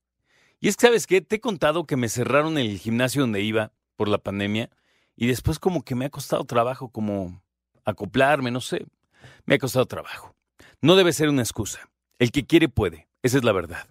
[0.59, 1.21] Y es que, ¿sabes qué?
[1.21, 4.69] Te he contado que me cerraron el gimnasio donde iba por la pandemia
[5.15, 7.41] y después como que me ha costado trabajo como
[7.85, 8.85] acoplarme, no sé.
[9.45, 10.35] Me ha costado trabajo.
[10.81, 11.89] No debe ser una excusa.
[12.19, 13.07] El que quiere puede.
[13.23, 13.87] Esa es la verdad.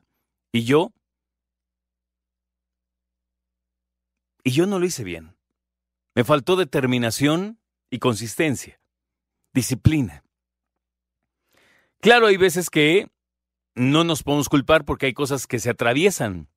[0.53, 0.92] Y yo...
[4.45, 5.36] Y yo no lo hice bien.
[6.14, 7.58] Me faltó determinación
[7.91, 8.80] y consistencia,
[9.53, 10.25] disciplina.
[12.01, 13.09] Claro, hay veces que
[13.75, 16.48] no nos podemos culpar porque hay cosas que se atraviesan.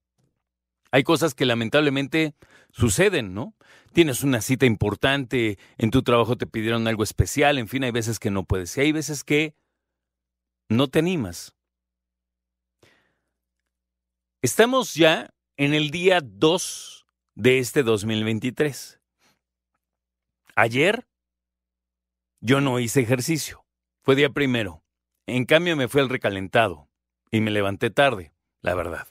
[0.91, 2.35] Hay cosas que lamentablemente
[2.71, 3.55] suceden, ¿no?
[3.93, 8.19] Tienes una cita importante, en tu trabajo te pidieron algo especial, en fin, hay veces
[8.19, 8.77] que no puedes.
[8.77, 9.55] Y hay veces que
[10.69, 11.55] no te animas.
[14.41, 18.99] Estamos ya en el día 2 de este 2023.
[20.55, 21.07] Ayer
[22.43, 23.65] yo no hice ejercicio.
[24.01, 24.83] Fue día primero.
[25.25, 26.89] En cambio me fui al recalentado
[27.31, 29.07] y me levanté tarde, la verdad.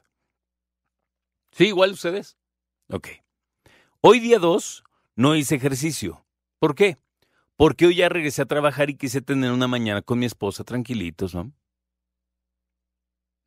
[1.52, 2.36] Sí, igual ustedes.
[2.90, 3.08] Ok.
[4.02, 4.84] Hoy día 2
[5.16, 6.26] no hice ejercicio.
[6.58, 6.98] ¿Por qué?
[7.56, 11.34] Porque hoy ya regresé a trabajar y quise tener una mañana con mi esposa tranquilitos,
[11.34, 11.52] ¿no?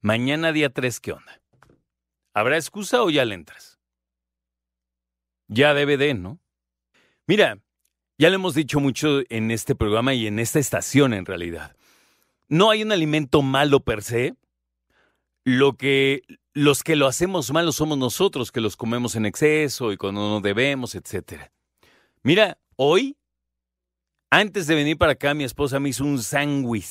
[0.01, 1.41] Mañana día 3, ¿qué onda?
[2.33, 3.79] ¿Habrá excusa o ya le entras?
[5.47, 6.39] Ya debe de, ¿no?
[7.27, 7.59] Mira,
[8.17, 11.75] ya lo hemos dicho mucho en este programa y en esta estación en realidad.
[12.47, 14.35] No hay un alimento malo per se.
[15.43, 19.97] Lo que los que lo hacemos malo somos nosotros que los comemos en exceso y
[19.97, 21.51] cuando no debemos, etc.
[22.23, 23.17] Mira, hoy,
[24.29, 26.85] antes de venir para acá, mi esposa me hizo un sándwich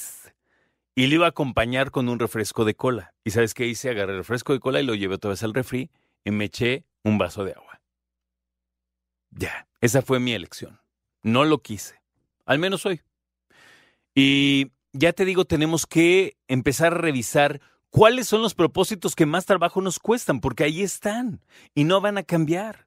[0.94, 3.14] y le iba a acompañar con un refresco de cola.
[3.24, 3.88] ¿Y sabes qué hice?
[3.88, 5.90] Agarré el refresco de cola y lo llevé otra vez al refri
[6.24, 7.80] y me eché un vaso de agua.
[9.30, 10.83] Ya, esa fue mi elección.
[11.24, 12.00] No lo quise.
[12.44, 13.00] Al menos hoy.
[14.14, 19.46] Y ya te digo, tenemos que empezar a revisar cuáles son los propósitos que más
[19.46, 21.40] trabajo nos cuestan, porque ahí están
[21.74, 22.86] y no van a cambiar.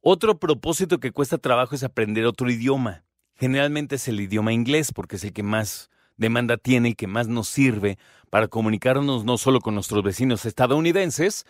[0.00, 3.04] Otro propósito que cuesta trabajo es aprender otro idioma.
[3.34, 7.28] Generalmente es el idioma inglés, porque es el que más demanda tiene y que más
[7.28, 7.98] nos sirve
[8.30, 11.44] para comunicarnos no solo con nuestros vecinos estadounidenses,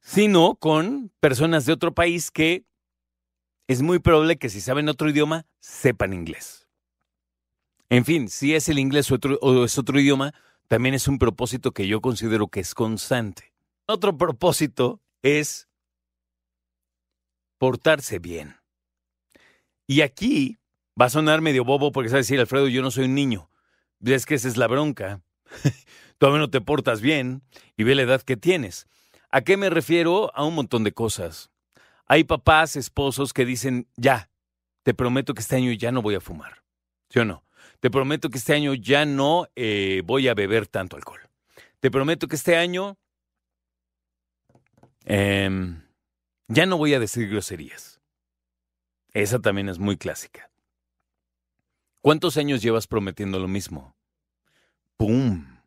[0.00, 2.64] sino con personas de otro país que
[3.68, 6.68] es muy probable que si saben otro idioma, sepan inglés.
[7.88, 10.34] En fin, si es el inglés o, es otro idioma,
[10.68, 13.52] también es un propósito que yo considero que es constante.
[13.86, 15.68] Otro propósito es
[17.58, 18.56] portarse bien.
[19.86, 20.58] Y aquí
[21.00, 23.48] va a sonar medio bobo porque sabes decir, Alfredo, yo no soy un niño.
[24.04, 25.22] Es que esa es la bronca.
[26.18, 27.42] Todavía no te portas bien
[27.76, 28.88] y ve la edad que tienes.
[29.30, 30.34] ¿A qué me refiero?
[30.34, 31.50] A un montón de cosas.
[32.06, 34.30] Hay papás, esposos que dicen, ya,
[34.84, 36.62] te prometo que este año ya no voy a fumar.
[37.10, 37.44] ¿Sí o no?
[37.80, 41.20] Te prometo que este año ya no eh, voy a beber tanto alcohol.
[41.80, 42.96] Te prometo que este año
[45.04, 45.82] em,
[46.48, 48.00] ya no voy a decir groserías.
[49.12, 50.50] Esa también es muy clásica.
[52.00, 53.96] ¿Cuántos años llevas prometiendo lo mismo?
[54.96, 55.58] ¡Pum!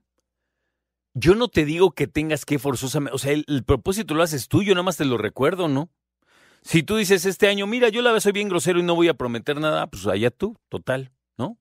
[1.14, 4.48] Yo no te digo que tengas que forzosamente, o sea, el, el propósito lo haces
[4.48, 5.90] tú, yo nada más te lo recuerdo, ¿no?
[6.62, 9.08] Si tú dices este año, mira, yo la vez soy bien grosero y no voy
[9.08, 11.58] a prometer nada, pues allá tú, total, ¿no?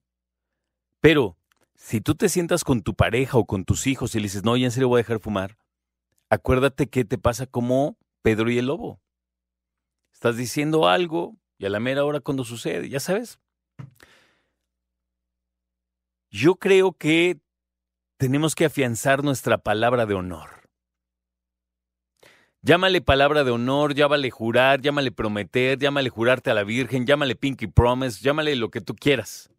[0.99, 1.37] Pero
[1.75, 4.57] si tú te sientas con tu pareja o con tus hijos y le dices, no,
[4.57, 5.57] ya en serio voy a dejar fumar,
[6.29, 8.99] acuérdate que te pasa como Pedro y el lobo.
[10.11, 13.39] Estás diciendo algo y a la mera hora cuando sucede, ya sabes.
[16.29, 17.39] Yo creo que
[18.17, 20.58] tenemos que afianzar nuestra palabra de honor.
[22.61, 27.67] Llámale palabra de honor, llámale jurar, llámale prometer, llámale jurarte a la Virgen, llámale pinky
[27.67, 29.49] promise, llámale lo que tú quieras.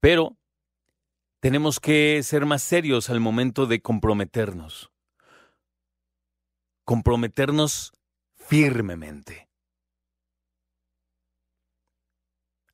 [0.00, 0.36] Pero
[1.38, 4.90] tenemos que ser más serios al momento de comprometernos.
[6.84, 7.92] Comprometernos
[8.34, 9.48] firmemente.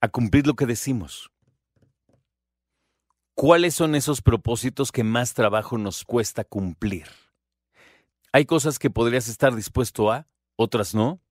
[0.01, 1.31] A cumplir lo que decimos.
[3.35, 7.26] ¿Cuáles son esos propósitos que más trabajo nos cuesta cumplir?
[8.37, 11.23] Hay cosas que podrías estar dispuesto a, otras no.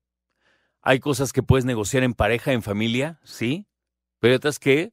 [0.81, 3.68] Hay cosas que puedes negociar en pareja, en familia, sí,
[4.18, 4.92] pero otras que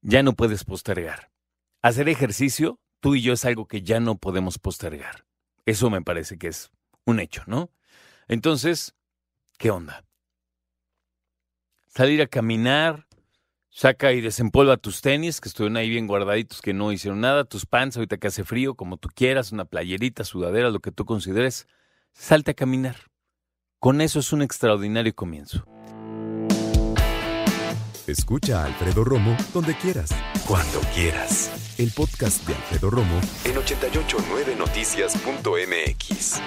[0.00, 1.30] ya no puedes postergar.
[1.82, 5.26] Hacer ejercicio, tú y yo, es algo que ya no podemos postergar.
[5.66, 6.70] Eso me parece que es
[7.04, 7.70] un hecho, ¿no?
[8.26, 8.96] Entonces,
[9.58, 10.06] ¿qué onda?
[11.88, 13.06] Salir a caminar,
[13.78, 17.64] saca y desempolva tus tenis, que estuvieron ahí bien guardaditos, que no hicieron nada, tus
[17.64, 21.68] pants, ahorita que hace frío, como tú quieras, una playerita, sudadera, lo que tú consideres,
[22.12, 22.96] salte a caminar.
[23.78, 25.64] Con eso es un extraordinario comienzo.
[28.08, 30.10] Escucha a Alfredo Romo donde quieras.
[30.44, 31.76] Cuando quieras.
[31.78, 36.40] El podcast de Alfredo Romo en 889noticias.mx.